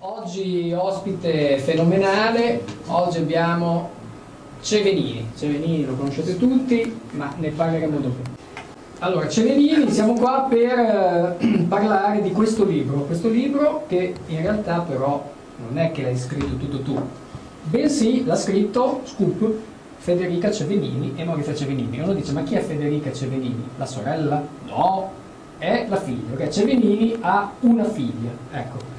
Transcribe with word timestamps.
Oggi 0.00 0.72
ospite 0.72 1.58
fenomenale, 1.58 2.62
oggi 2.86 3.18
abbiamo 3.18 3.90
Cevenini, 4.60 5.28
Cevenini 5.36 5.84
lo 5.84 5.94
conoscete 5.94 6.38
tutti, 6.38 7.00
ma 7.10 7.34
ne 7.36 7.48
parleremo 7.48 7.98
dopo. 7.98 8.30
Allora, 9.00 9.28
Cevenini, 9.28 9.90
siamo 9.90 10.12
qua 10.12 10.46
per 10.48 11.36
eh, 11.40 11.64
parlare 11.68 12.22
di 12.22 12.30
questo 12.30 12.64
libro, 12.64 13.06
questo 13.06 13.28
libro 13.28 13.86
che 13.88 14.14
in 14.26 14.40
realtà 14.40 14.78
però 14.82 15.32
non 15.66 15.76
è 15.78 15.90
che 15.90 16.02
l'hai 16.02 16.16
scritto 16.16 16.54
tutto 16.54 16.80
tu, 16.82 16.96
bensì 17.64 18.24
l'ha 18.24 18.36
scritto, 18.36 19.00
scoop, 19.02 19.52
Federica 19.96 20.52
Cevenini 20.52 21.14
e 21.16 21.24
Maurizio 21.24 21.56
Cevenini. 21.56 21.98
Uno 21.98 22.12
dice, 22.12 22.30
ma 22.30 22.44
chi 22.44 22.54
è 22.54 22.60
Federica 22.60 23.12
Cevenini? 23.12 23.68
La 23.76 23.86
sorella? 23.86 24.46
No, 24.68 25.10
è 25.58 25.86
la 25.88 26.00
figlia, 26.00 26.36
perché 26.36 26.52
Cevenini 26.52 27.16
ha 27.20 27.50
una 27.62 27.82
figlia, 27.82 28.30
ecco. 28.52 28.97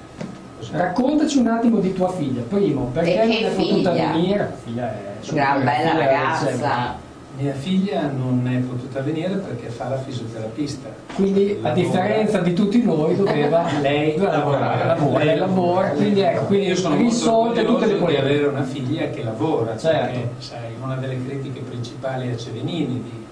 Raccontaci 0.71 1.37
un 1.39 1.47
attimo 1.47 1.79
di 1.79 1.93
tua 1.93 2.11
figlia, 2.11 2.41
primo, 2.41 2.89
perché 2.93 3.15
non 3.17 3.27
che 3.29 3.39
è 3.47 3.51
potuta 3.55 3.91
figlia? 3.91 4.11
venire? 4.11 4.37
La 4.37 4.51
figlia 4.63 4.91
è 4.93 5.31
Gran 5.31 5.63
bella 5.63 5.89
figlia 5.89 5.93
è- 5.93 6.05
ragazza. 6.05 7.07
Mia 7.37 7.53
figlia 7.53 8.01
non 8.11 8.45
è 8.51 8.57
potuta 8.57 8.99
venire 8.99 9.35
perché 9.35 9.69
fa 9.69 9.87
la 9.87 9.97
fisioterapista. 9.97 10.89
Quindi 11.15 11.51
a 11.51 11.69
Lavora. 11.69 11.73
differenza 11.73 12.39
di 12.39 12.53
tutti 12.53 12.83
noi 12.83 13.15
doveva 13.15 13.65
Lei 13.81 14.17
lavorare, 14.17 14.85
lavora, 14.85 15.23
lei 15.23 15.37
lavora, 15.37 15.89
quindi 15.91 16.19
ecco, 16.19 16.45
quindi 16.45 16.67
io 16.67 16.75
sono 16.75 16.95
molto 16.95 17.09
risolte 17.09 17.63
tutte 17.63 17.85
le 17.85 17.93
orgoglioso 17.93 17.93
di 17.93 17.99
polemiche. 17.99 18.33
avere 18.33 18.47
una 18.47 18.63
figlia 18.63 19.09
che 19.09 19.23
lavora, 19.23 19.77
Certo. 19.77 20.05
perché 20.11 20.29
sai, 20.39 20.73
una 20.81 20.95
delle 20.95 21.25
critiche 21.25 21.61
principali 21.61 22.29
a 22.29 22.35
Cevenini, 22.35 23.01
di, 23.03 23.25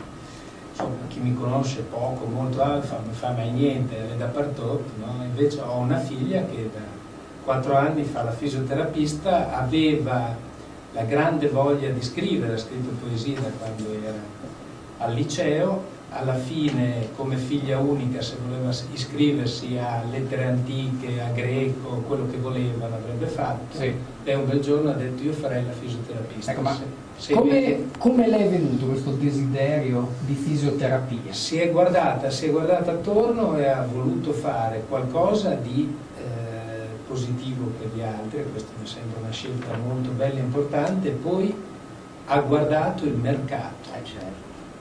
insomma, 0.72 0.96
chi 1.10 1.20
mi 1.20 1.34
conosce 1.34 1.82
poco, 1.82 2.26
molto, 2.34 2.62
ah, 2.62 2.80
fa, 2.82 3.00
non 3.04 3.14
fa 3.14 3.32
mai 3.32 3.50
niente, 3.52 3.96
è 3.98 4.16
dappertutto, 4.16 4.84
no? 5.00 5.22
invece 5.26 5.60
ho 5.60 5.76
una 5.80 5.98
figlia 5.98 6.44
che 6.46 6.70
da 6.74 6.80
quattro 7.48 7.78
anni 7.78 8.04
fa 8.04 8.24
la 8.24 8.32
fisioterapista, 8.32 9.58
aveva 9.58 10.36
la 10.92 11.04
grande 11.04 11.48
voglia 11.48 11.88
di 11.90 12.02
scrivere, 12.02 12.56
ha 12.56 12.58
scritto 12.58 12.90
poesie 13.02 13.36
da 13.36 13.48
quando 13.58 13.86
era 14.04 14.14
al 14.98 15.14
liceo, 15.14 15.96
alla 16.10 16.34
fine 16.36 17.08
come 17.16 17.38
figlia 17.38 17.78
unica 17.80 18.22
se 18.22 18.36
voleva 18.46 18.72
iscriversi 18.92 19.78
a 19.78 20.04
lettere 20.12 20.44
antiche, 20.44 21.22
a 21.22 21.30
greco, 21.34 22.04
quello 22.06 22.28
che 22.30 22.36
voleva 22.38 22.90
l'avrebbe 22.90 23.28
fatto 23.28 23.78
Sì. 23.78 23.94
e 24.26 24.34
un 24.36 24.46
bel 24.46 24.60
giorno 24.60 24.90
ha 24.90 24.94
detto 24.94 25.24
io 25.24 25.32
farei 25.32 25.64
la 25.66 25.72
fisioterapista. 25.72 26.52
Ecco, 26.52 26.70
Se- 27.18 27.34
Come, 27.34 27.86
come 27.98 28.28
le 28.28 28.38
è 28.46 28.50
venuto 28.50 28.88
questo 28.88 29.12
desiderio 29.12 30.10
di 30.26 30.34
fisioterapia? 30.34 31.32
si 31.32 31.58
è 31.60 31.72
guardata, 31.72 32.30
si 32.30 32.46
è 32.48 32.50
guardata 32.52 32.92
attorno 32.92 33.58
e 33.58 33.68
ha 33.68 33.88
voluto 33.90 34.34
fare 34.34 34.84
qualcosa 34.88 35.54
di 35.54 36.06
positivo 37.08 37.72
per 37.80 37.90
gli 37.94 38.02
altri, 38.02 38.46
questa 38.52 38.72
mi 38.80 38.88
sembra 38.88 39.20
una 39.20 39.32
scelta 39.32 39.76
molto 39.78 40.10
bella 40.12 40.40
e 40.40 40.42
importante, 40.42 41.10
poi 41.10 41.56
ha 42.26 42.40
guardato 42.42 43.06
il 43.06 43.14
mercato 43.14 43.76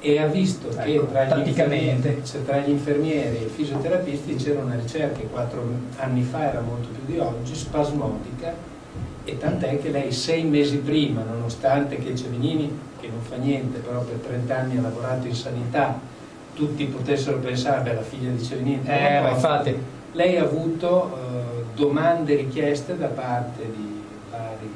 e 0.01 0.19
ha 0.21 0.27
visto 0.27 0.69
che 0.69 0.95
Ecco, 0.95 1.07
tra 1.07 1.25
gli, 1.37 1.55
cioè, 1.55 2.45
tra 2.45 2.59
gli 2.59 2.71
infermieri 2.71 3.39
e 3.39 3.45
i 3.45 3.49
fisioterapisti 3.49 4.37
c'era 4.37 4.61
una 4.61 4.77
ricerca 4.77 5.19
che 5.19 5.27
quattro 5.27 5.67
anni 5.97 6.23
fa 6.23 6.51
era 6.51 6.61
molto 6.61 6.89
più 6.89 7.13
di 7.13 7.19
oggi, 7.19 7.55
spasmodica, 7.55 8.55
e 9.25 9.39
tant'è 9.39 9.81
che 9.81 9.91
lei 9.91 10.13
sei 10.13 10.45
mesi 10.45 10.77
prima, 10.79 11.23
nonostante 11.23 11.97
che 11.97 12.15
Cevenini, 12.15 12.71
che 13.01 13.09
non 13.09 13.21
fa 13.21 13.37
niente, 13.37 13.79
però 13.79 14.01
per 14.03 14.17
30 14.17 14.57
anni 14.57 14.79
ha 14.79 14.83
lavorato 14.83 15.27
in 15.27 15.35
sanità, 15.35 15.99
tutti 16.55 16.85
potessero 16.85 17.39
pensare, 17.39 17.83
beh 17.83 17.95
la 17.95 18.03
figlia 18.03 18.31
di 18.31 18.43
Cevenini, 18.43 18.83
Eh, 18.85 19.21
ma 19.21 19.31
infatti, 19.31 19.77
lei 20.13 20.37
ha 20.37 20.43
avuto 20.43 21.17
eh, 21.17 21.56
domande 21.77 22.35
richieste 22.35 22.97
da 22.97 23.07
parte 23.09 23.63
di 23.63 24.03
vari- 24.31 24.75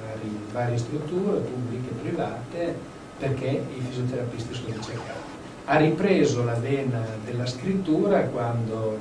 vari- 0.00 0.38
varie 0.52 0.78
strutture, 0.78 1.38
pubbliche 1.40 1.90
e 1.90 2.08
private, 2.08 2.74
perché 3.18 3.46
i 3.46 3.80
fisioterapisti 3.88 4.54
sono 4.54 4.68
ricercati. 4.74 5.32
Ha 5.66 5.76
ripreso 5.76 6.44
la 6.44 6.54
vena 6.54 7.02
della 7.24 7.46
scrittura 7.46 8.20
quando 8.22 8.98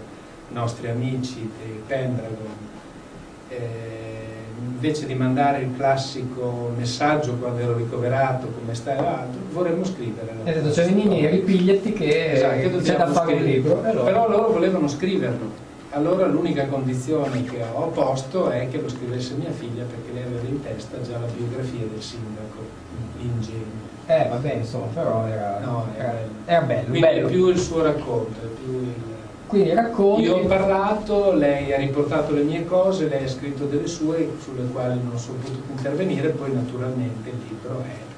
i 0.49 0.53
nostri 0.53 0.89
amici 0.89 1.49
di 1.63 1.81
Pendragon, 1.87 2.71
eh, 3.49 3.57
invece 4.59 5.05
di 5.05 5.13
mandare 5.15 5.61
il 5.63 5.75
classico 5.75 6.71
messaggio 6.77 7.33
quando 7.35 7.61
ero 7.61 7.75
ricoverato, 7.75 8.47
come 8.47 8.73
stai 8.75 8.97
o 8.97 9.07
altro, 9.07 9.39
vorremmo 9.51 9.83
scrivere. 9.85 10.31
ha 10.31 10.43
detto 10.43 10.65
nostra 10.65 10.83
Cevenini 10.83 11.09
storia. 11.19 11.29
ripigliati 11.29 11.93
che 11.93 12.31
Esatto, 12.33 12.77
c'è 12.81 12.97
da 12.97 13.07
fare 13.07 13.31
scrivere. 13.33 13.51
libro. 13.51 13.83
E 13.85 13.91
Però 13.91 14.29
loro 14.29 14.51
volevano 14.51 14.87
scriverlo. 14.87 15.71
Allora 15.95 16.25
l'unica 16.25 16.65
condizione 16.65 17.43
che 17.43 17.63
ho 17.71 17.87
posto 17.89 18.49
è 18.49 18.67
che 18.67 18.81
lo 18.81 18.89
scrivesse 18.89 19.35
mia 19.35 19.51
figlia 19.51 19.83
perché 19.83 20.11
lei 20.11 20.23
aveva 20.23 20.47
in 20.47 20.59
testa 20.63 20.99
già 21.01 21.19
la 21.19 21.27
biografia 21.27 21.85
del 21.85 22.01
sindaco, 22.01 22.61
ingenuo. 23.19 23.91
Eh, 24.07 24.27
vabbè, 24.27 24.53
insomma, 24.53 24.87
però 24.87 25.27
era, 25.27 25.59
No, 25.59 25.85
era 25.95 26.15
era, 26.45 26.61
bello. 26.61 26.81
Quindi 26.89 26.99
bello. 26.99 27.27
è 27.27 27.31
più 27.31 27.47
il 27.47 27.59
suo 27.59 27.83
racconto, 27.83 28.39
è 28.41 28.47
più 28.63 28.73
il... 28.73 28.93
Quindi 29.45 29.73
racconti. 29.73 30.21
Io 30.23 30.37
ho 30.37 30.45
parlato, 30.45 31.31
lei 31.31 31.71
ha 31.71 31.77
riportato 31.77 32.33
le 32.33 32.41
mie 32.41 32.65
cose, 32.65 33.07
lei 33.07 33.25
ha 33.25 33.29
scritto 33.29 33.65
delle 33.65 33.85
sue 33.85 34.31
sulle 34.41 34.65
quali 34.71 34.99
non 35.01 35.19
sono 35.19 35.37
potuto 35.37 35.71
intervenire, 35.77 36.29
poi 36.29 36.53
naturalmente 36.53 37.29
il 37.29 37.35
libro 37.47 37.83
è 37.83 38.12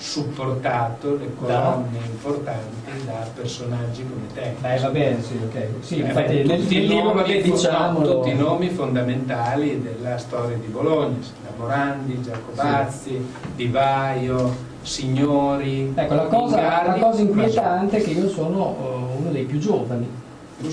supportato, 0.00 1.16
le 1.18 1.30
colonne 1.38 1.98
importanti 2.10 3.04
da 3.04 3.28
personaggi 3.34 4.02
come 4.02 4.26
te. 4.32 4.54
Dai, 4.60 4.80
va 4.80 4.88
bene, 4.88 5.22
sì, 5.22 5.38
ok. 5.44 5.66
Sì, 5.80 5.94
Eh, 5.96 6.06
infatti 6.06 6.36
beh, 6.36 6.42
nel, 6.44 6.60
tutti 6.62 6.74
nel 6.78 6.86
libro, 6.86 7.14
nomi 7.14 7.42
diciamolo. 7.42 8.14
tutti 8.14 8.30
i 8.30 8.34
nomi 8.34 8.68
fondamentali 8.70 9.82
della 9.82 10.16
storia 10.16 10.56
di 10.56 10.66
Bologna, 10.68 11.16
da 11.42 11.50
Morandi, 11.56 12.20
Giacobazzi, 12.22 13.26
Di 13.54 13.66
Vaio, 13.68 14.68
Signori, 14.80 15.92
Ecco, 15.94 16.14
la 16.14 16.22
cosa, 16.24 16.56
la 16.56 16.62
Ingardi, 16.62 17.00
cosa 17.00 17.20
inquietante 17.20 17.96
è 17.98 18.02
che 18.02 18.10
io 18.10 18.28
sono 18.30 18.76
eh, 18.80 19.20
uno 19.20 19.30
dei 19.30 19.44
più 19.44 19.58
giovani. 19.58 20.08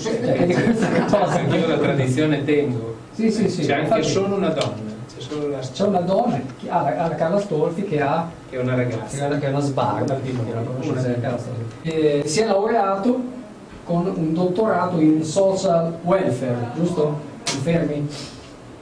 Cioè, 0.00 0.46
questa 0.62 0.88
cosa. 1.04 1.36
Perché 1.36 1.56
io 1.56 1.66
la 1.68 1.76
tradizione 1.78 2.44
tengo. 2.44 2.96
Sì, 3.12 3.30
sì, 3.30 3.48
sì. 3.50 3.62
C'è 3.62 3.72
anche 3.74 3.84
infatti 3.84 4.08
solo 4.08 4.36
una 4.36 4.48
donna, 4.48 4.96
solo 5.28 5.48
la 5.48 5.58
C'è 5.58 5.84
una 5.84 6.00
donna, 6.00 6.40
che 6.58 6.68
ha 6.68 6.82
la, 6.82 7.08
la 7.08 7.14
Carla 7.14 7.40
Stolfi, 7.40 7.84
che 7.84 8.00
ha 8.00 8.28
che 8.48 8.56
è 8.56 8.60
una 8.60 8.74
ragazza. 8.74 9.28
che 9.38 9.46
è 9.46 9.48
una 9.48 9.60
noi, 10.32 10.46
che 10.46 10.54
la 10.54 10.62
conosce, 10.62 11.20
Carla. 11.20 11.38
Stolfi. 11.38 12.28
Si 12.28 12.40
è 12.40 12.46
laureato 12.46 13.36
con 13.84 14.12
un 14.14 14.34
dottorato 14.34 15.00
in 15.00 15.24
social 15.24 15.98
welfare, 16.02 16.70
giusto? 16.74 17.20
Confermi? 17.50 18.06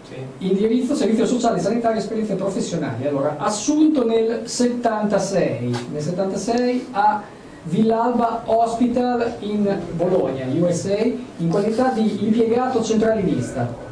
Sì. 0.09 0.15
Indirizzo, 0.39 0.95
servizio 0.95 1.27
sociale, 1.27 1.61
sanitario, 1.61 1.99
esperienze 1.99 2.35
professionali. 2.35 3.07
Allora, 3.07 3.37
assunto 3.39 4.05
nel 4.05 4.43
76, 4.49 5.89
nel 5.93 6.03
76 6.03 6.89
a 6.93 7.23
Villalba 7.65 8.43
Hospital 8.45 9.35
in 9.41 9.79
Bologna, 9.93 10.45
USA, 10.59 11.03
in 11.03 11.49
qualità 11.49 11.91
di 11.91 12.25
impiegato 12.25 12.83
centralinista. 12.83 13.86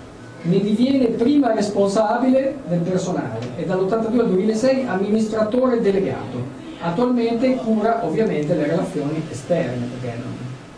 Ne 0.46 0.60
diviene 0.60 1.06
prima 1.06 1.52
responsabile 1.54 2.56
del 2.68 2.80
personale 2.80 3.38
e 3.56 3.64
dall'82 3.64 4.18
al 4.20 4.28
2006 4.28 4.84
amministratore 4.86 5.80
delegato. 5.80 6.62
Attualmente 6.80 7.54
cura 7.56 8.04
ovviamente 8.04 8.54
le 8.54 8.66
relazioni 8.66 9.22
esterne, 9.30 9.86
perché 9.98 10.18
non 10.18 10.34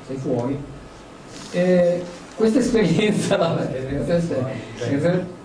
sei 0.07 0.17
fuori. 0.19 0.57
Eh, 1.51 2.03
questa 2.37 2.59
esperienza, 2.61 3.35
vabbè, 3.39 3.67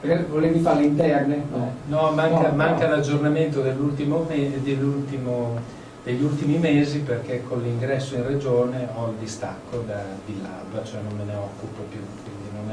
perché 0.02 0.26
volevi 0.30 0.60
farle 0.60 0.84
interne? 0.84 1.42
No. 1.52 1.72
No, 1.88 2.12
manca, 2.12 2.50
No, 2.50 2.56
manca 2.56 2.88
no. 2.88 2.96
l'aggiornamento 2.96 3.62
dell'ultimo 3.62 4.28
dell'ultimo- 4.64 5.80
degli 6.04 6.24
ultimi 6.24 6.58
mesi 6.58 7.00
perché 7.00 7.44
con 7.48 7.62
l'ingresso 7.62 8.16
in 8.16 8.26
regione 8.28 8.88
ho 8.96 9.08
il 9.10 9.16
distacco 9.20 9.84
da 9.88 10.04
Villalba, 10.26 10.84
cioè 10.84 11.00
non 11.08 11.16
me 11.18 11.24
ne 11.32 11.36
occupo 11.38 11.84
più, 11.90 12.00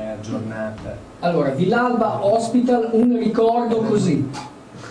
aggiornata. 0.07 0.97
Allora, 1.21 1.51
Villalba 1.51 2.25
Hospital, 2.25 2.91
un 2.93 3.19
ricordo 3.19 3.79
così. 3.79 4.31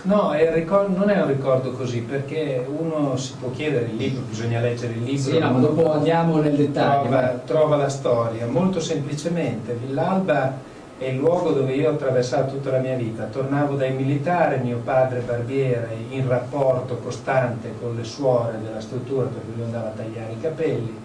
No, 0.02 0.32
è 0.32 0.42
il 0.42 0.52
ricor- 0.52 0.88
non 0.88 1.10
è 1.10 1.20
un 1.20 1.26
ricordo 1.26 1.72
così 1.72 2.00
perché 2.00 2.64
uno 2.66 3.16
si 3.16 3.34
può 3.38 3.50
chiedere 3.50 3.86
il 3.86 3.96
libro, 3.96 4.22
bisogna 4.28 4.60
leggere 4.60 4.92
il 4.92 5.02
libro. 5.02 5.30
Sì, 5.32 5.38
no, 5.38 5.50
ma 5.50 5.58
dopo 5.58 5.92
andiamo 5.92 6.40
nel 6.40 6.54
dettaglio. 6.54 7.08
trova, 7.08 7.40
trova 7.44 7.76
la 7.76 7.88
storia. 7.88 8.46
Molto 8.46 8.80
semplicemente, 8.80 9.74
Villalba 9.74 10.54
è 10.98 11.04
il 11.04 11.16
luogo 11.16 11.50
dove 11.50 11.72
io 11.74 11.90
ho 11.90 11.92
attraversato 11.92 12.54
tutta 12.54 12.72
la 12.72 12.78
mia 12.78 12.96
vita. 12.96 13.24
Tornavo 13.24 13.74
dai 13.74 13.92
militari, 13.92 14.60
mio 14.62 14.78
padre 14.78 15.20
barbiere, 15.20 15.96
in 16.10 16.26
rapporto 16.28 16.96
costante 16.98 17.72
con 17.80 17.94
le 17.94 18.04
suore 18.04 18.58
della 18.62 18.80
struttura 18.80 19.26
perché 19.26 19.52
lui 19.54 19.64
andava 19.64 19.88
a 19.88 19.92
tagliare 19.92 20.32
i 20.32 20.40
capelli, 20.40 20.96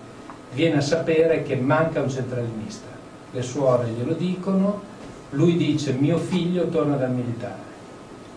viene 0.54 0.78
a 0.78 0.82
sapere 0.82 1.44
che 1.44 1.56
manca 1.56 2.02
un 2.02 2.10
centralinista. 2.10 2.88
Le 3.34 3.42
suore 3.42 3.88
glielo 3.88 4.14
dicono, 4.14 4.82
lui 5.32 5.58
dice 5.58 5.94
mio 5.94 6.18
figlio 6.18 6.68
torna 6.68 6.96
dal 6.96 7.12
militare. 7.12 7.72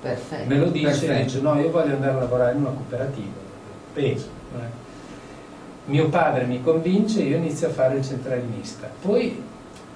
Perfetto. 0.00 0.48
Me 0.48 0.58
lo 0.58 0.66
dice 0.70 0.86
e 0.86 0.90
Perfetto. 0.90 1.22
dice 1.24 1.40
no, 1.40 1.60
io 1.60 1.70
voglio 1.70 1.94
andare 1.94 2.16
a 2.16 2.18
lavorare 2.20 2.52
in 2.54 2.60
una 2.60 2.70
cooperativa. 2.70 3.32
Penso. 3.92 4.26
eh. 4.56 4.84
Mio 5.86 6.08
padre 6.08 6.44
mi 6.46 6.62
convince 6.62 7.20
e 7.20 7.24
io 7.28 7.36
inizio 7.36 7.68
a 7.68 7.70
fare 7.70 7.96
il 7.98 8.04
centralinista. 8.04 8.88
Poi 9.02 9.42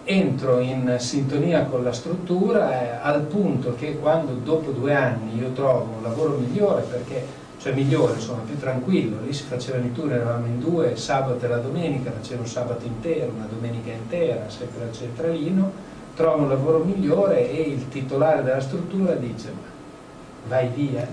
entro 0.05 0.59
in 0.61 0.97
sintonia 0.99 1.65
con 1.65 1.83
la 1.83 1.93
struttura 1.93 2.81
eh, 2.81 2.99
al 3.03 3.23
punto 3.23 3.75
che 3.75 3.99
quando 3.99 4.33
dopo 4.33 4.71
due 4.71 4.95
anni 4.95 5.39
io 5.39 5.51
trovo 5.53 5.95
un 5.97 6.03
lavoro 6.03 6.37
migliore 6.39 6.83
perché 6.83 7.25
cioè 7.61 7.75
migliore, 7.75 8.15
insomma 8.15 8.41
più 8.47 8.59
tranquillo, 8.59 9.19
lì 9.23 9.35
si 9.35 9.45
facevano 9.45 9.85
i 9.85 9.93
tour, 9.93 10.11
eravamo 10.11 10.47
in 10.47 10.61
due, 10.61 10.97
sabato 10.97 11.45
e 11.45 11.49
la 11.49 11.59
domenica, 11.59 12.11
facevo 12.11 12.41
un 12.41 12.49
sabato 12.49 12.87
intero, 12.87 13.33
una 13.35 13.47
domenica 13.51 13.91
intera, 13.93 14.49
sempre 14.49 14.85
al 14.85 14.93
centralino, 14.95 15.71
trovo 16.15 16.43
un 16.43 16.49
lavoro 16.49 16.79
migliore 16.79 17.51
e 17.51 17.61
il 17.61 17.89
titolare 17.89 18.43
della 18.43 18.61
struttura 18.61 19.13
dice 19.13 19.53
ma 19.53 19.69
vai 20.49 20.69
via, 20.75 21.07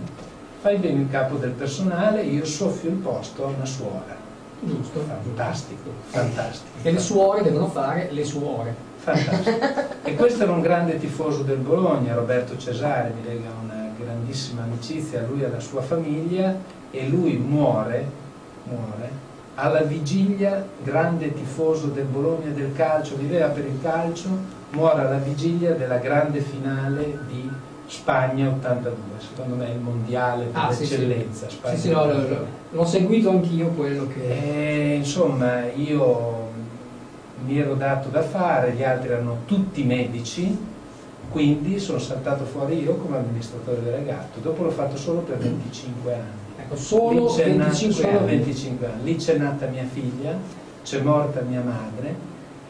fai 0.61 0.77
bene 0.77 1.01
il 1.01 1.09
capo 1.09 1.35
del 1.35 1.51
personale, 1.51 2.21
io 2.21 2.45
soffio 2.45 2.91
il 2.91 2.95
posto 2.95 3.43
a 3.43 3.47
una 3.47 3.65
suora. 3.65 4.15
Giusto. 4.59 5.01
Fantastico, 5.01 5.91
fantastico. 6.07 6.77
E 6.81 6.91
le 6.91 6.99
suore 6.99 7.43
devono 7.43 7.67
fare 7.67 8.07
le 8.11 8.23
suore. 8.23 8.73
Fantastico. 8.97 9.59
E 10.03 10.15
questo 10.15 10.43
era 10.43 10.53
un 10.53 10.61
grande 10.61 10.97
tifoso 10.97 11.43
del 11.43 11.57
Bologna, 11.57 12.15
Roberto 12.15 12.57
Cesare, 12.57 13.11
mi 13.13 13.23
lega 13.23 13.49
una 13.61 13.86
grandissima 14.27 14.63
amicizia, 14.63 15.25
lui 15.27 15.41
e 15.41 15.49
la 15.49 15.59
sua 15.59 15.81
famiglia, 15.81 16.55
e 16.91 17.07
lui 17.07 17.37
muore, 17.37 18.05
muore 18.65 19.25
alla 19.55 19.81
vigilia, 19.81 20.63
grande 20.83 21.33
tifoso 21.33 21.87
del 21.87 22.05
Bologna 22.05 22.51
del 22.51 22.73
calcio, 22.75 23.15
viveva 23.15 23.47
per 23.47 23.65
il 23.65 23.79
calcio, 23.81 24.27
muore 24.71 25.01
alla 25.01 25.17
vigilia 25.17 25.73
della 25.73 25.97
grande 25.97 26.41
finale 26.41 27.19
di 27.27 27.49
Spagna 27.87 28.49
82, 28.49 28.93
secondo 29.17 29.55
me 29.55 29.67
è 29.67 29.71
il 29.71 29.79
mondiale 29.79 30.45
per 30.45 30.61
Ah, 30.61 30.71
sì, 30.71 30.81
l'eccellenza. 30.81 31.47
Sì, 31.49 31.55
Spagna 31.55 31.77
sì, 31.77 31.89
no, 31.89 32.05
lo- 32.05 32.11
82. 32.11 32.35
lo- 32.35 32.45
l'ho 32.71 32.85
seguito 32.85 33.29
anch'io 33.31 33.67
quello 33.69 34.07
che... 34.07 34.91
E, 34.91 34.95
insomma, 34.97 35.65
io 35.73 36.49
mi 37.45 37.57
ero 37.57 37.73
dato 37.75 38.09
da 38.09 38.21
fare, 38.21 38.73
gli 38.73 38.83
altri 38.83 39.07
erano 39.09 39.37
tutti 39.45 39.83
medici, 39.83 40.55
quindi 41.37 41.77
sono 41.79 41.99
saltato 41.99 42.45
fuori 42.45 42.81
io 42.81 42.95
come 42.95 43.17
amministratore 43.17 43.83
delegato. 43.83 44.39
Dopo 44.39 44.63
l'ho 44.63 44.71
fatto 44.71 44.97
solo 44.97 45.19
per 45.19 45.37
25 45.37 46.13
anni. 46.13 46.45
Ecco, 46.59 46.75
solo 46.75 47.27
Lì 47.27 47.33
c'è 47.35 47.47
nata- 47.49 47.69
25 47.69 47.93
solo 48.03 48.17
anni. 48.17 48.27
25 48.27 48.85
anni. 48.87 49.03
Lì 49.03 49.15
c'è 49.17 49.37
nata 49.37 49.67
mia 49.67 49.83
figlia, 49.85 50.35
c'è 50.83 50.99
morta 51.01 51.41
mia 51.41 51.61
madre 51.61 52.15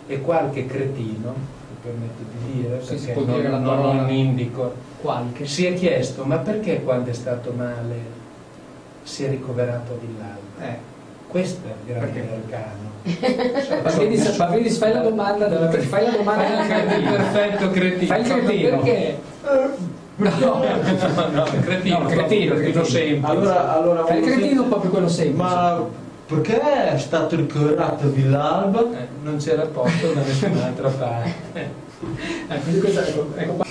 e 0.07 0.19
qualche 0.19 0.65
cretino, 0.65 1.33
mi 1.33 1.77
permetto 1.81 2.23
di 2.29 2.61
dire, 2.61 2.81
Sì, 2.83 2.95
perché 3.05 3.13
non, 3.23 3.35
dire 3.35 3.47
non- 3.47 3.63
non 3.95 4.09
indico, 4.09 4.73
Qualche. 4.99 5.45
si 5.45 5.65
è 5.65 5.73
chiesto 5.73 6.25
ma 6.25 6.37
perché 6.37 6.83
quando 6.83 7.09
è 7.09 7.13
stato 7.13 7.53
male 7.55 8.15
si 9.03 9.23
è 9.23 9.29
ricoverato 9.29 9.93
a 9.93 9.95
Villalba? 9.97 10.73
Eh. 10.73 10.95
Questo 11.27 11.59
è 11.67 11.71
il 11.71 11.93
grande 11.93 12.19
Perché? 12.19 12.55
arcano. 12.55 12.85
Ma 13.83 13.89
vedi, 13.91 14.21
ma 14.37 14.45
vedi, 14.47 14.69
fai 14.69 14.93
la 14.93 14.99
domanda, 15.01 15.47
Della- 15.47 15.69
fai 15.71 16.03
la 16.05 16.11
domanda 16.11 16.43
Fai 16.43 16.59
il 16.59 16.67
cretino. 16.67 17.11
perfetto 17.11 17.69
cretino. 17.71 18.05
Fai 18.07 18.21
il 18.21 18.27
cretino. 18.27 18.77
Perché? 18.79 19.17
No, 19.43 20.29
No, 20.29 20.63
no, 21.31 21.43
cretino, 21.61 21.99
No, 21.99 22.05
cretino, 22.05 22.05
cretino, 22.07 22.55
cretino. 22.55 22.83
semplice. 22.83 23.25
Allora, 23.31 23.75
allora 23.75 24.05
fai 24.05 24.17
il 24.17 24.23
cretino 24.23 24.45
sentire- 24.47 24.67
proprio 24.67 24.91
quello 24.91 25.07
semplice. 25.07 25.37
Ma 25.43 25.85
perché 26.27 26.59
è 26.91 26.97
stato 26.97 27.35
ricoverato 27.35 28.05
a 28.05 28.09
Villalba? 28.09 28.79
Eh, 28.81 29.07
non 29.23 29.37
c'era 29.37 29.61
posto 29.65 30.11
da 30.13 30.21
nessun'altra 30.21 30.89
parte. 30.89 31.85
Eh, 32.49 32.59
quindi 32.61 32.79
questo, 32.79 32.99
ecco, 32.99 33.27
ecco 33.35 33.53
qua. 33.53 33.65
Mentre 33.65 33.66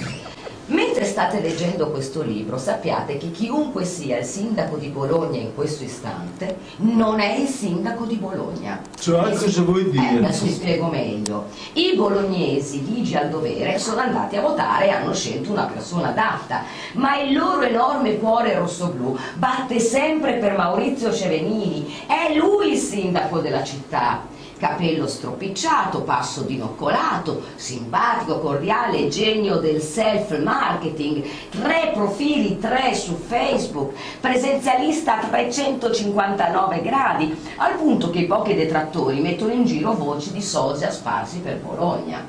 state 1.16 1.40
leggendo 1.40 1.88
questo 1.88 2.20
libro, 2.20 2.58
sappiate 2.58 3.16
che 3.16 3.30
chiunque 3.30 3.86
sia 3.86 4.18
il 4.18 4.26
sindaco 4.26 4.76
di 4.76 4.88
Bologna 4.88 5.40
in 5.40 5.54
questo 5.54 5.82
istante 5.82 6.58
non 6.76 7.20
è 7.20 7.38
il 7.38 7.48
sindaco 7.48 8.04
di 8.04 8.16
Bologna. 8.16 8.82
Cioè, 9.00 9.32
E 9.32 9.34
cosa 9.34 9.62
vuoi 9.62 9.86
Eh, 9.86 9.90
dire? 9.92 10.16
adesso 10.18 10.44
vi 10.44 10.50
spiego 10.52 10.88
meglio. 10.88 11.46
I 11.72 11.94
bolognesi, 11.96 12.84
ligi 12.84 13.16
al 13.16 13.30
dovere, 13.30 13.78
sono 13.78 14.00
andati 14.00 14.36
a 14.36 14.42
votare 14.42 14.88
e 14.88 14.90
hanno 14.90 15.14
scelto 15.14 15.52
una 15.52 15.64
persona 15.64 16.08
adatta, 16.08 16.64
ma 16.96 17.18
il 17.18 17.34
loro 17.34 17.62
enorme 17.62 18.18
cuore 18.18 18.54
rossoblu 18.54 19.16
batte 19.36 19.80
sempre 19.80 20.34
per 20.34 20.54
Maurizio 20.54 21.14
Cevenini. 21.14 21.94
È 22.06 22.34
lui 22.36 22.72
il 22.72 22.78
sindaco 22.78 23.38
della 23.38 23.64
città. 23.64 24.34
Capello 24.58 25.06
stropicciato, 25.06 26.00
passo 26.00 26.40
dinoccolato, 26.40 27.42
simpatico, 27.56 28.38
cordiale, 28.38 29.08
genio 29.08 29.56
del 29.56 29.82
self-marketing, 29.82 31.22
tre 31.50 31.90
profili, 31.92 32.58
tre 32.58 32.94
su 32.94 33.16
Facebook, 33.16 33.92
presenzialista 34.18 35.20
a 35.20 35.26
359 35.26 36.80
gradi, 36.80 37.36
al 37.56 37.74
punto 37.74 38.08
che 38.08 38.20
i 38.20 38.26
pochi 38.26 38.54
detrattori 38.54 39.20
mettono 39.20 39.52
in 39.52 39.66
giro 39.66 39.92
voci 39.92 40.32
di 40.32 40.40
sosia 40.40 40.90
sparsi 40.90 41.40
per 41.40 41.58
Bologna. 41.58 42.26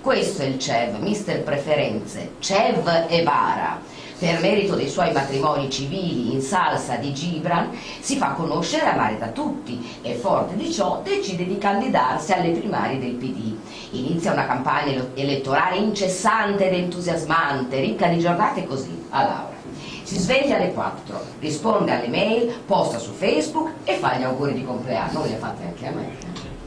Questo 0.00 0.42
è 0.42 0.46
il 0.46 0.58
CEV, 0.58 0.98
mister 0.98 1.44
preferenze, 1.44 2.32
CEV 2.40 3.06
e 3.08 3.22
Bara. 3.22 3.97
Per 4.18 4.40
merito 4.40 4.74
dei 4.74 4.88
suoi 4.88 5.12
matrimoni 5.12 5.70
civili 5.70 6.32
in 6.32 6.42
salsa 6.42 6.96
di 6.96 7.12
Gibran, 7.12 7.70
si 8.00 8.16
fa 8.16 8.30
conoscere 8.32 8.86
e 8.86 8.88
amare 8.88 9.16
da 9.16 9.28
tutti 9.28 9.80
e 10.02 10.14
forte 10.14 10.56
di 10.56 10.72
ciò 10.72 11.00
decide 11.04 11.46
di 11.46 11.56
candidarsi 11.56 12.32
alle 12.32 12.50
primarie 12.50 12.98
del 12.98 13.12
PD. 13.12 13.54
Inizia 13.92 14.32
una 14.32 14.46
campagna 14.46 15.06
elettorale 15.14 15.76
incessante 15.76 16.66
ed 16.66 16.74
entusiasmante, 16.74 17.78
ricca 17.78 18.08
di 18.08 18.18
giornate 18.18 18.66
così, 18.66 19.06
a 19.10 19.22
Laura. 19.22 19.56
Si 20.02 20.18
sveglia 20.18 20.56
alle 20.56 20.72
4, 20.72 21.20
risponde 21.38 21.92
alle 21.92 22.08
mail, 22.08 22.52
posta 22.66 22.98
su 22.98 23.12
Facebook 23.12 23.70
e 23.84 23.94
fa 23.94 24.16
gli 24.16 24.24
auguri 24.24 24.54
di 24.54 24.64
compleanno, 24.64 25.24
li 25.26 25.34
ha 25.34 25.38
fatti 25.38 25.62
anche 25.62 25.86
a 25.86 25.90
me. 25.92 26.57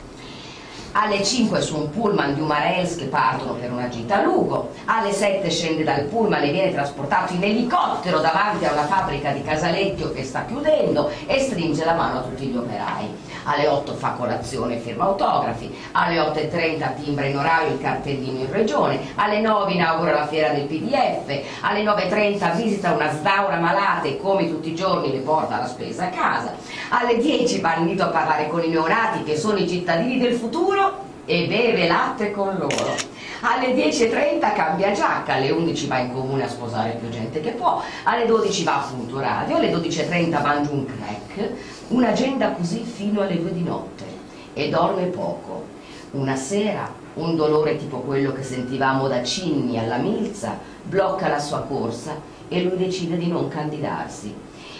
Alle 0.93 1.23
5 1.23 1.61
su 1.61 1.77
un 1.77 1.89
pullman 1.89 2.33
di 2.33 2.41
Umarels 2.41 2.97
che 2.97 3.05
partono 3.05 3.53
per 3.53 3.71
una 3.71 3.87
gita 3.87 4.17
a 4.17 4.23
Lugo, 4.23 4.71
alle 4.85 5.13
7 5.13 5.49
scende 5.49 5.85
dal 5.85 6.03
pullman 6.03 6.43
e 6.43 6.51
viene 6.51 6.73
trasportato 6.73 7.33
in 7.33 7.43
elicottero 7.43 8.19
davanti 8.19 8.65
a 8.65 8.73
una 8.73 8.85
fabbrica 8.85 9.31
di 9.31 9.41
Casalecchio 9.41 10.11
che 10.11 10.25
sta 10.25 10.43
chiudendo 10.43 11.09
e 11.27 11.39
stringe 11.39 11.85
la 11.85 11.93
mano 11.93 12.19
a 12.19 12.21
tutti 12.23 12.45
gli 12.45 12.57
operai. 12.57 13.30
Alle 13.43 13.67
8 13.67 13.93
fa 13.93 14.11
colazione 14.11 14.75
e 14.75 14.79
firma 14.79 15.05
autografi, 15.05 15.73
alle 15.93 16.17
8.30 16.19 16.95
timbra 17.01 17.25
in 17.25 17.37
orario 17.37 17.73
il 17.73 17.81
cartellino 17.81 18.39
in 18.39 18.51
regione, 18.51 18.99
alle 19.15 19.39
9 19.41 19.71
inaugura 19.71 20.11
la 20.11 20.27
fiera 20.27 20.53
del 20.53 20.65
PDF, 20.65 21.61
alle 21.61 21.83
9.30 21.83 22.55
visita 22.55 22.91
una 22.91 23.11
sdaura 23.11 23.57
malata 23.57 24.07
e 24.07 24.17
come 24.17 24.47
tutti 24.47 24.69
i 24.69 24.75
giorni 24.75 25.11
le 25.11 25.19
porta 25.19 25.57
la 25.57 25.67
spesa 25.67 26.05
a 26.05 26.09
casa, 26.09 26.53
alle 26.89 27.17
10 27.17 27.59
va 27.59 27.75
al 27.75 27.83
nido 27.83 28.03
a 28.03 28.07
parlare 28.07 28.47
con 28.47 28.63
i 28.63 28.67
neonati 28.67 29.23
che 29.23 29.37
sono 29.37 29.57
i 29.57 29.67
cittadini 29.67 30.19
del 30.19 30.33
futuro 30.33 31.09
e 31.25 31.47
beve 31.47 31.87
latte 31.87 32.31
con 32.31 32.55
loro. 32.57 33.09
Alle 33.41 33.73
10.30 33.73 34.53
cambia 34.53 34.91
giacca, 34.91 35.33
alle 35.33 35.49
11 35.49 35.87
va 35.87 35.97
in 35.97 36.13
comune 36.13 36.43
a 36.43 36.49
sposare 36.49 36.97
più 36.99 37.09
gente 37.09 37.41
che 37.41 37.51
può, 37.51 37.81
alle 38.03 38.25
12 38.25 38.63
va 38.63 38.75
a 38.75 38.87
punto 38.87 39.19
radio, 39.19 39.55
alle 39.55 39.71
12.30 39.71 40.41
mangia 40.41 40.69
un 40.71 40.85
crack, 40.85 41.51
un'agenda 41.91 42.51
così 42.51 42.83
fino 42.83 43.21
alle 43.21 43.39
2 43.39 43.53
di 43.53 43.63
notte 43.63 44.05
e 44.53 44.69
dorme 44.69 45.05
poco. 45.05 45.65
Una 46.11 46.35
sera 46.35 46.91
un 47.13 47.35
dolore 47.35 47.77
tipo 47.77 47.99
quello 47.99 48.31
che 48.31 48.43
sentivamo 48.43 49.07
da 49.07 49.23
Cinni 49.23 49.77
alla 49.77 49.97
Milza 49.97 50.57
blocca 50.83 51.27
la 51.27 51.39
sua 51.39 51.61
corsa 51.61 52.15
e 52.47 52.63
lui 52.63 52.77
decide 52.77 53.17
di 53.17 53.27
non 53.27 53.47
candidarsi. 53.47 54.33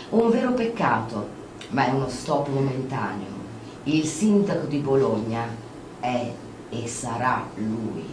Un 0.10 0.30
vero 0.30 0.52
peccato, 0.52 1.28
ma 1.70 1.88
è 1.88 1.92
uno 1.92 2.10
stop 2.10 2.48
momentaneo. 2.50 3.40
Il 3.84 4.06
sindaco 4.06 4.66
di 4.66 4.78
Bologna 4.78 5.48
è 6.00 6.32
e 6.70 6.88
sarà 6.88 7.46
lui. 7.56 8.06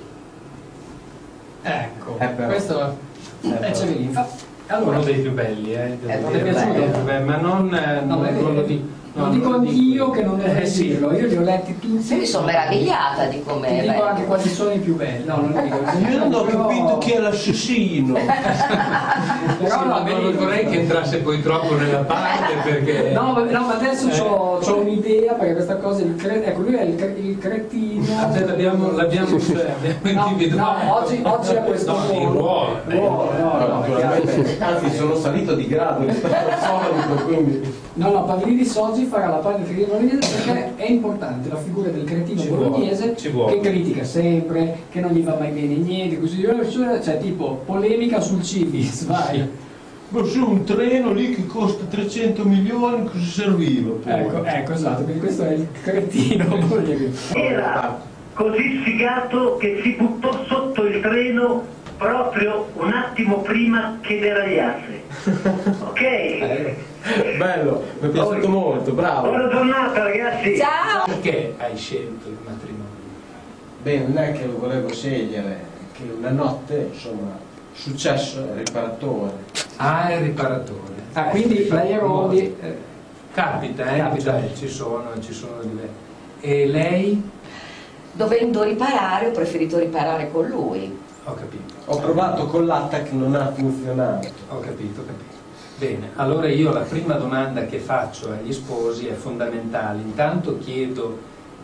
Ecco, 1.63 2.13
questo 2.47 2.97
è 3.41 3.49
però. 3.49 4.27
Allora, 4.71 4.97
Uno 4.99 5.05
dei 5.05 5.15
più 5.21 5.33
belli, 5.33 5.73
eh, 5.73 5.99
devo 6.01 6.13
Eh, 6.13 6.19
dire. 6.19 6.21
non 6.21 6.31
ti 6.31 6.37
è 6.39 6.43
piaciuto? 6.43 6.99
Ma 7.25 7.37
non, 7.37 7.75
eh, 7.75 8.01
No, 8.05 8.15
non- 8.17 8.23
beh, 8.23 8.31
non 8.33 8.55
lo 8.55 8.63
dico. 8.63 8.87
lo 9.15 9.25
no, 9.25 9.31
dico 9.31 9.49
non 9.49 9.61
anch'io 9.61 10.11
che 10.11 10.23
non 10.23 10.37
dovrei 10.39 10.63
Eh, 10.63 10.71
dirlo, 10.71 11.13
io 11.17 11.27
li 11.27 11.37
ho 11.37 11.41
letti 11.41 11.79
tutti. 11.79 12.15
Mi 12.15 12.27
sono 12.27 12.45
meravigliata 12.45 13.25
di 13.25 13.39
Ti 13.39 13.45
come 13.47 13.81
dico 13.81 13.87
bello. 13.93 14.05
anche 14.05 14.25
quali 14.27 14.49
sono 14.49 14.71
i 14.73 14.79
più 14.79 14.95
belli. 14.95 15.25
No, 15.25 15.37
non 15.37 15.53
lo 15.53 15.61
dico. 15.63 15.77
Io 16.11 16.19
non 16.19 16.35
ho 16.35 16.43
Però- 16.45 16.67
capito 16.67 16.99
chi 16.99 17.11
è 17.13 17.19
l'assassino. 17.19 18.13
Però 19.59 19.97
Sì, 19.97 20.03
bene. 20.05 20.21
non 20.21 20.37
vorrei 20.37 20.67
che 20.67 20.81
entrasse 20.81 21.19
poi 21.19 21.41
troppo 21.43 21.75
nella 21.75 21.99
parte 22.05 22.55
perché... 22.63 23.11
No, 23.15 23.33
ma, 23.33 23.41
no, 23.45 23.61
ma 23.67 23.75
adesso 23.75 24.09
Eh. 24.09 24.13
C'ho, 24.59 24.73
c'ho 24.75 24.81
un'idea 24.81 25.33
perché 25.35 25.53
questa 25.55 25.77
cosa, 25.77 26.03
il 26.03 26.15
cre- 26.17 26.45
ecco, 26.45 26.61
lui 26.61 26.75
è 26.75 26.83
il, 26.83 26.95
cre- 26.97 27.17
il 27.19 27.39
cretino. 27.39 28.03
Aspetta, 28.19 28.47
l'abbiamo, 28.47 28.91
l'abbiamo, 28.93 29.41
cioè, 29.41 29.75
abbiamo 29.77 30.21
No, 30.21 30.29
individuato. 30.31 30.85
no, 30.85 30.95
oggi, 30.97 31.21
oggi 31.23 31.57
ha 31.57 31.61
questo 31.63 31.93
No, 31.93 31.99
il 32.13 32.27
ruolo. 32.27 32.81
eh. 32.89 32.95
Ruolo, 32.95 33.33
no, 33.39 33.59
no, 33.59 33.79
Naturalmente, 33.81 34.57
anzi 34.59 34.97
sono 34.97 35.15
salito 35.17 35.55
di 35.55 35.67
grado 35.67 36.05
rispetto 36.05 36.35
al 36.35 36.59
solito, 36.61 37.25
quindi... 37.25 37.87
No, 37.95 38.11
no, 38.13 38.25
Pavlidis 38.27 38.77
oggi 38.77 39.05
farà 39.07 39.29
la 39.29 39.37
parte 39.37 39.63
del 39.63 39.75
cretino 39.75 39.87
bolognese 39.99 40.43
perché 40.45 40.73
è 40.77 40.89
importante 40.91 41.49
la 41.49 41.57
figura 41.57 41.89
del 41.91 42.05
cretino 42.05 42.41
Ci 42.41 42.49
bolognese 42.49 43.15
vuole. 43.33 43.59
che 43.59 43.69
critica 43.71 44.05
sempre, 44.05 44.77
che 44.91 45.01
non 45.01 45.11
gli 45.11 45.23
va 45.23 45.35
mai 45.37 45.51
bene 45.51 45.75
niente, 45.75 46.21
così 46.21 46.43
cioè 46.43 47.19
tipo 47.19 47.63
polemica 47.67 48.21
sul 48.21 48.43
Civis, 48.43 49.05
vai. 49.07 49.67
Su 50.11 50.49
un 50.49 50.65
treno 50.65 51.13
lì 51.13 51.35
che 51.35 51.47
costa 51.47 51.85
300 51.85 52.43
milioni, 52.45 53.05
cosa 53.05 53.25
serviva? 53.25 53.93
poi? 54.03 54.13
Ecco, 54.13 54.43
ecco, 54.43 54.73
esatto, 54.73 55.03
quindi 55.03 55.21
questo 55.21 55.45
è 55.45 55.53
il 55.53 55.69
cretino. 55.83 56.57
Era 57.37 58.01
così 58.33 58.81
sfigato 58.81 59.59
che 59.59 59.81
si 59.83 59.97
buttò 59.99 60.45
sotto 60.47 60.85
il 60.85 61.03
treno 61.03 61.63
proprio 61.99 62.69
un 62.75 62.91
attimo 62.91 63.41
prima 63.43 63.99
che 64.01 64.19
deragliasse. 64.19 64.97
Ok? 65.89 67.37
Bello, 67.37 67.85
mi 68.01 68.09
è 68.09 68.11
piaciuto 68.11 68.49
molto, 68.49 68.93
bravo. 68.93 69.29
Buona 69.29 69.49
giornata 69.49 70.05
ragazzi! 70.05 70.57
Ciao! 70.57 71.05
Perché 71.07 71.55
hai 71.59 71.77
scelto 71.77 72.29
il 72.29 72.37
matrimonio? 72.45 72.87
Beh, 73.83 73.99
non 73.99 74.17
è 74.19 74.33
che 74.33 74.47
lo 74.47 74.59
volevo 74.59 74.91
scegliere, 74.93 75.65
che 75.93 76.03
una 76.17 76.31
notte, 76.31 76.91
insomma, 76.93 77.37
successo 77.73 78.47
riparatore. 78.55 79.67
Ah, 79.79 80.09
è 80.09 80.21
riparatore. 80.21 80.95
Ah, 81.13 81.25
quindi 81.25 81.67
Eh, 81.67 81.69
l'aereo 81.69 82.29
di... 82.29 82.55
eh, 82.61 82.77
Capita, 83.33 83.85
eh, 83.95 83.99
Capita. 83.99 84.31
dai, 84.33 84.55
ci 84.57 84.69
sono, 84.69 85.05
ci 85.21 85.33
sono 85.33 85.61
diversi. 85.63 85.95
E 86.41 86.67
lei? 86.67 87.31
Dovendo 88.13 88.63
riparare, 88.65 89.29
ho 89.29 89.31
preferito 89.31 89.79
riparare 89.79 90.31
con 90.33 90.47
lui. 90.47 90.97
Ho 91.25 91.35
capito. 91.35 91.75
Ho 91.87 91.99
provato 91.99 92.47
con 92.47 92.67
l'attack, 92.67 93.13
non 93.13 93.35
ha 93.37 93.53
funzionato. 93.53 94.29
Ho 94.49 94.61
capito, 94.61 95.01
ho 95.01 95.05
capito. 95.05 95.37
Bene, 95.79 96.11
allora 96.17 96.49
io 96.49 96.73
la 96.73 96.81
prima 96.81 97.15
domanda 97.15 97.65
che 97.67 97.79
faccio 97.79 98.31
agli 98.33 98.53
sposi 98.53 99.07
è 99.07 99.13
fondamentale. 99.15 100.01
Intanto 100.01 100.59
chiedo, 100.59 101.19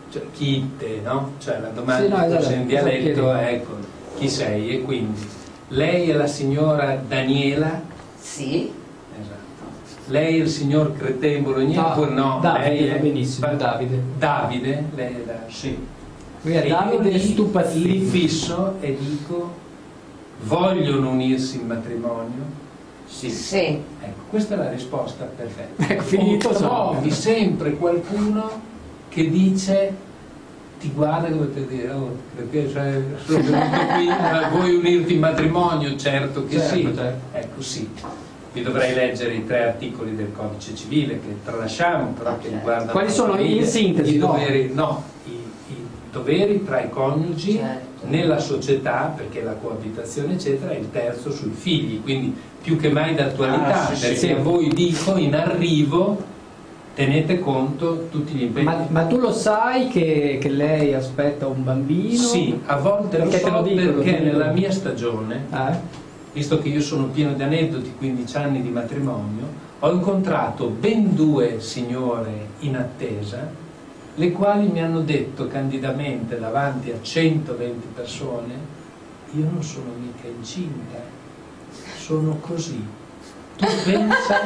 cioè, 0.09 0.21
chi 0.31 0.71
te, 0.77 1.01
no? 1.03 1.33
Cioè 1.39 1.59
la 1.59 1.67
domanda 1.69 2.03
Sì, 2.03 2.09
no, 2.09 2.15
esatto, 2.23 2.41
forse 2.41 2.53
in 2.53 2.69
cosa 2.69 2.81
dialetto 2.83 3.33
è 3.33 3.53
ecco, 3.53 3.71
chi 4.15 4.29
sei? 4.29 4.69
E 4.69 4.81
quindi 4.83 5.27
lei 5.69 6.09
è 6.09 6.13
la 6.13 6.27
signora 6.27 6.95
Daniela? 7.05 7.93
Sì, 8.25 8.71
Esatto. 9.21 9.43
Lei 10.07 10.39
è 10.39 10.43
il 10.43 10.49
signor 10.49 10.93
Cretè 10.97 11.39
Bolognese? 11.41 11.79
No, 11.79 11.87
oppure 11.91 12.09
no? 12.11 12.39
Davide, 12.41 12.69
lei 12.69 12.89
va 12.89 12.95
benissimo, 12.97 13.55
Davide. 13.55 14.01
Davide? 14.17 14.83
Lei 14.95 15.13
è 15.15 15.23
da... 15.25 15.43
Sì. 15.47 15.77
Qui 16.41 16.51
è 16.53 16.65
io 16.65 16.75
Davide 16.75 17.09
lì- 17.11 17.19
Stupazzini. 17.19 17.87
Li 17.99 18.05
fisso 18.05 18.75
e 18.81 18.97
dico, 18.99 19.53
vogliono 20.41 21.11
unirsi 21.11 21.59
in 21.61 21.67
matrimonio? 21.67 22.43
Sì. 23.05 23.29
sì. 23.29 23.57
Ecco, 24.01 24.23
questa 24.29 24.55
è 24.55 24.57
la 24.57 24.69
risposta 24.69 25.25
perfetta. 25.25 25.87
Ecco, 25.87 26.03
finito, 26.03 26.49
O 26.49 26.53
trovi 26.53 27.11
sempre 27.11 27.75
qualcuno 27.77 28.49
che 29.07 29.29
dice 29.29 29.95
ti 30.79 30.91
guarda 30.93 31.29
come 31.29 31.45
per 31.45 31.63
dire 31.63 31.89
oh, 31.91 32.15
perché 32.35 32.69
cioè, 32.71 33.01
sono 33.25 33.41
venuto 33.43 33.85
qui 33.93 34.05
ma 34.07 34.49
vuoi 34.49 34.75
unirti 34.75 35.13
in 35.13 35.19
matrimonio 35.19 35.95
certo 35.95 36.45
che 36.45 36.57
Certo, 36.59 36.75
sì 36.75 36.83
certo. 36.83 37.37
ecco 37.37 37.61
sì 37.61 37.89
vi 38.53 38.61
dovrei 38.61 38.93
leggere 38.93 39.33
i 39.35 39.45
tre 39.45 39.67
articoli 39.67 40.15
del 40.15 40.31
codice 40.35 40.75
civile 40.75 41.13
che 41.19 41.35
tralasciamo 41.43 42.13
però 42.17 42.37
che 42.37 42.49
riguardano 42.49 42.91
Quali 42.91 43.09
sono, 43.11 43.33
famiglia, 43.33 43.61
in 43.61 43.67
sintesi, 43.67 44.15
i 44.15 44.17
no? 44.17 44.27
doveri 44.27 44.71
no 44.73 45.03
i, 45.25 45.31
i 45.31 45.87
doveri 46.11 46.63
tra 46.63 46.81
i 46.81 46.89
coniugi 46.89 47.53
Certo. 47.53 48.05
nella 48.07 48.39
società 48.39 49.13
perché 49.15 49.41
la 49.43 49.53
coabitazione 49.53 50.33
eccetera 50.33 50.71
e 50.71 50.77
il 50.79 50.91
terzo 50.91 51.31
sui 51.31 51.51
figli 51.51 52.01
quindi 52.01 52.35
più 52.61 52.77
che 52.77 52.89
mai 52.89 53.15
d'attualità 53.15 53.89
Ah, 53.89 53.93
sì, 53.93 54.01
perché 54.01 54.17
sì. 54.17 54.31
a 54.31 54.37
voi 54.37 54.67
dico 54.69 55.15
in 55.17 55.35
arrivo 55.35 56.33
tenete 56.95 57.39
conto 57.39 58.07
tutti 58.09 58.33
gli 58.33 58.43
impegni 58.43 58.65
Ma, 58.65 58.87
ma 58.89 59.03
tu 59.05 59.17
lo 59.17 59.31
sai 59.31 59.89
che, 59.89 60.37
che 60.41 60.49
lei 60.49 60.93
aspetta 60.93 61.45
un 61.45 61.63
bambino? 61.63 62.21
sì 62.21 62.59
a 62.65 62.77
volte 62.77 63.17
lo 63.17 63.23
Perché 63.25 63.39
te 63.39 63.45
so 63.49 63.51
lo 63.51 63.61
dicono, 63.61 63.91
perché 64.01 64.17
lo 64.19 64.23
nella 64.23 64.51
mia 64.51 64.71
stagione 64.71 65.45
Eh? 65.51 66.03
visto 66.31 66.59
che 66.59 66.69
io 66.69 66.81
sono 66.81 67.05
pieno 67.07 67.33
di 67.33 67.43
aneddoti 67.43 67.93
15 67.97 68.37
anni 68.37 68.61
di 68.61 68.69
matrimonio 68.69 69.63
ho 69.79 69.91
incontrato 69.91 70.67
ben 70.67 71.13
due 71.13 71.59
signore 71.59 72.47
in 72.59 72.77
attesa 72.77 73.63
le 74.17 74.31
quali 74.31 74.67
mi 74.67 74.81
hanno 74.81 75.01
detto 75.01 75.47
candidamente 75.47 76.39
davanti 76.39 76.91
a 76.91 76.95
120 77.01 77.87
persone 77.93 78.53
io 79.33 79.43
non 79.51 79.61
sono 79.61 79.91
mica 79.99 80.27
incinta 80.27 80.99
sono 81.97 82.37
così 82.39 82.81
tu 83.55 83.65
pensa 83.83 84.39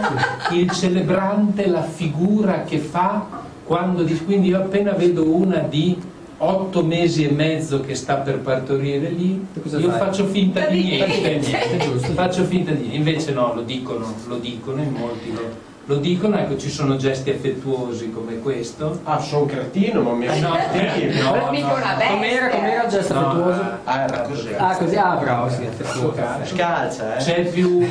il 0.51 0.69
celebrante 0.71 1.67
la 1.67 1.83
figura 1.83 2.63
che 2.63 2.77
fa 2.79 3.25
quando 3.63 4.03
dice 4.03 4.23
quindi 4.23 4.49
io 4.49 4.57
appena 4.57 4.91
vedo 4.91 5.23
una 5.23 5.59
di 5.59 5.97
otto 6.37 6.83
mesi 6.83 7.25
e 7.25 7.31
mezzo 7.31 7.81
che 7.81 7.95
sta 7.95 8.15
per 8.15 8.39
partorire 8.39 9.09
lì 9.09 9.45
io 9.53 9.89
fai? 9.89 9.99
faccio 9.99 10.25
finta 10.25 10.65
di 10.67 10.83
niente 10.83 11.77
giusto. 11.77 12.13
faccio 12.13 12.43
finta 12.45 12.71
di 12.71 12.87
niente 12.87 12.97
invece 12.97 13.31
no 13.33 13.53
lo 13.53 13.61
dicono 13.61 14.13
lo 14.27 14.37
dicono 14.37 14.81
in 14.81 14.91
molti 14.91 15.33
lo, 15.33 15.67
lo 15.89 15.95
dicono 15.95 16.37
ecco 16.37 16.55
ci 16.55 16.69
sono 16.69 16.97
gesti 16.97 17.31
affettuosi 17.31 18.11
come 18.11 18.37
questo 18.37 18.99
Ah, 19.05 19.19
sono 19.19 19.45
cretino, 19.47 20.03
ma 20.03 20.11
mi 20.13 20.27
Eh, 20.27 20.39
no, 20.39 20.53
aspetti. 20.53 21.17
no, 21.19 21.49
mica 21.49 21.67
no, 21.67 21.73
una 21.73 21.91
no. 21.93 21.97
bestia. 21.97 22.07
Com'era, 22.13 22.49
com'era 22.49 22.83
il 22.83 22.89
gesto 22.91 23.13
No, 23.15 23.19
affettuoso? 23.27 23.61
Ah, 23.85 24.01
era 24.01 24.21
così. 24.21 24.49
Ah, 24.55 24.75
così, 24.75 24.95
ah, 24.95 25.15
bravo, 25.15 25.49
sì, 25.49 25.55
Suo 25.55 25.67
affettuoso. 26.11 26.45
Scalza, 26.55 27.17
eh? 27.17 27.23
C'è, 27.23 27.41
più, 27.49 27.87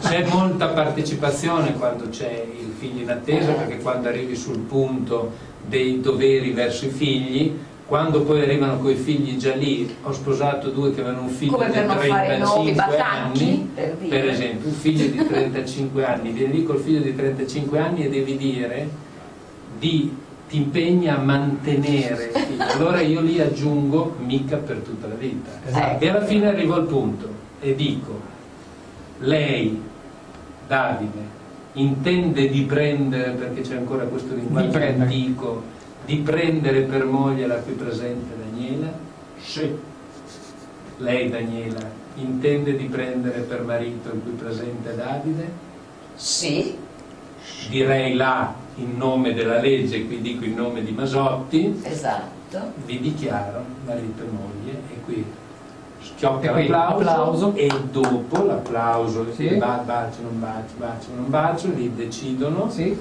c'è 0.00 0.24
molta 0.28 0.68
partecipazione 0.68 1.74
quando 1.74 2.08
c'è 2.08 2.46
il 2.58 2.72
figlio 2.78 3.02
in 3.02 3.10
attesa, 3.10 3.52
perché 3.52 3.80
quando 3.82 4.08
arrivi 4.08 4.34
sul 4.34 4.60
punto 4.60 5.30
dei 5.66 6.00
doveri 6.00 6.52
verso 6.52 6.86
i 6.86 6.90
figli, 6.90 7.54
quando 7.86 8.22
poi 8.22 8.40
arrivano 8.40 8.78
coi 8.78 8.94
figli 8.96 9.36
già 9.36 9.54
lì, 9.54 9.94
ho 10.02 10.12
sposato 10.12 10.70
due 10.70 10.92
che 10.94 11.02
avevano 11.02 11.22
un 11.24 11.28
figlio 11.28 11.52
Come 11.52 11.66
di 11.66 11.72
per 11.72 11.84
non 11.86 11.96
fare 11.98 12.38
nomi 12.38 12.72
35 12.72 12.74
battacchi, 12.74 13.42
anni, 13.44 13.55
per 13.76 13.94
dire. 14.00 14.18
per 14.18 14.28
esempio, 14.28 14.68
un 14.68 14.74
figlio 14.74 15.06
di 15.06 15.26
35 15.26 16.04
anni, 16.04 16.30
vieni 16.30 16.54
lì 16.54 16.64
col 16.64 16.80
figlio 16.80 17.00
di 17.00 17.14
35 17.14 17.78
anni 17.78 18.06
e 18.06 18.08
devi 18.08 18.36
dire 18.36 18.88
di 19.78 20.24
ti 20.48 20.56
impegni 20.58 21.08
a 21.08 21.18
mantenere 21.18 22.24
il 22.24 22.40
figlio. 22.40 22.64
Allora 22.72 23.00
io 23.00 23.20
lì 23.20 23.40
aggiungo 23.40 24.16
mica 24.18 24.56
per 24.56 24.78
tutta 24.78 25.08
la 25.08 25.14
vita. 25.14 25.50
Esatto. 25.66 26.04
E 26.04 26.08
alla 26.08 26.24
fine 26.24 26.46
arrivo 26.46 26.74
al 26.74 26.86
punto 26.86 27.28
e 27.60 27.74
dico, 27.74 28.20
lei, 29.18 29.82
Davide, 30.66 31.34
intende 31.74 32.48
di 32.48 32.62
prendere, 32.62 33.32
perché 33.32 33.60
c'è 33.60 33.76
ancora 33.76 34.04
questo 34.04 34.34
linguaggio 34.34 34.78
antico, 34.78 35.62
di 36.04 36.16
prendere 36.18 36.82
per 36.82 37.04
moglie 37.04 37.46
la 37.46 37.56
qui 37.56 37.72
presente 37.72 38.34
Daniela? 38.38 38.92
Sì. 39.40 39.94
Lei, 40.98 41.28
Daniela, 41.28 41.80
intende 42.14 42.76
di 42.76 42.84
prendere 42.84 43.40
per 43.40 43.62
marito 43.62 44.10
il 44.12 44.20
qui 44.22 44.32
presente 44.32 44.94
Davide? 44.96 45.64
Sì, 46.14 46.78
Direi 47.68 48.14
là 48.14 48.54
in 48.76 48.96
nome 48.96 49.32
della 49.34 49.60
legge, 49.60 50.06
qui 50.06 50.20
dico 50.20 50.44
in 50.44 50.54
nome 50.54 50.82
di 50.82 50.92
Masotti, 50.92 51.78
esatto. 51.82 52.72
vi 52.86 52.98
dichiaro 53.00 53.62
marito 53.84 54.22
e 54.22 54.26
moglie 54.30 54.78
e 54.92 55.00
qui 55.04 55.24
schiocca 56.00 56.56
E 56.56 56.68
l'applauso 56.68 57.48
applauso. 57.48 57.54
e 57.54 57.70
dopo 57.90 58.44
l'applauso 58.44 59.26
Sì. 59.34 59.48
ba- 59.56 59.82
bacio, 59.84 60.22
non 60.22 60.40
bacio, 60.40 60.74
bacio, 60.76 61.08
non 61.14 61.28
bacio, 61.30 61.68
lì 61.74 61.94
decidono 61.94 62.70
Sì. 62.70 62.96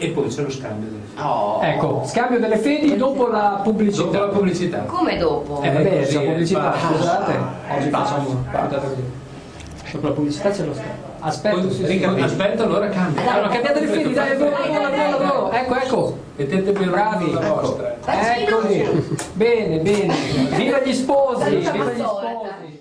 E 0.00 0.08
poi 0.08 0.28
c'è 0.28 0.40
lo 0.40 0.50
scambio 0.50 0.88
delle 0.88 1.02
fedi. 1.04 1.20
Oh. 1.20 1.60
Ecco, 1.62 2.02
scambio 2.06 2.38
delle 2.40 2.56
fedi 2.56 2.96
dopo 2.96 3.26
la 3.26 3.60
pubblicità. 3.62 4.04
Dopo 4.04 4.18
la 4.18 4.26
pubblicità. 4.28 4.78
Come 4.78 5.18
dopo? 5.18 5.60
Eh, 5.62 5.70
Vabbè, 5.70 5.98
così 5.98 6.14
la 6.14 6.20
è, 6.20 6.24
pubblicità, 6.24 6.60
basta. 6.60 6.86
scusate, 6.88 7.38
oggi 7.76 7.88
facciamo 7.90 8.44
guardate 8.50 8.86
così. 8.88 9.02
Dopo 9.92 10.06
la 10.06 10.12
pubblicità 10.14 10.50
c'è 10.50 10.64
lo 10.64 10.72
scambio. 10.72 11.08
Aspetta, 11.18 11.70
sì, 11.70 11.84
sì. 11.84 12.02
aspetta, 12.02 12.62
allora 12.62 12.88
cambia. 12.88 13.30
Allora, 13.30 13.48
cambiate 13.48 13.80
le 13.80 13.86
fedi, 13.88 14.12
dai, 14.14 14.36
volo, 14.38 14.50
volo, 14.50 15.18
volo. 15.18 15.52
Ecco, 15.52 15.74
ecco. 15.76 16.18
Mettete 16.36 16.72
per 16.72 16.90
Bravi, 16.90 17.32
la 17.32 17.40
ecco. 17.46 17.78
Eccoli. 18.06 19.18
Bene, 19.34 19.78
bene. 19.80 20.14
Viva 20.56 20.80
gli 20.80 20.94
sposi, 20.94 21.56
viva 21.56 21.90
gli 21.92 21.98
sposi. 21.98 22.79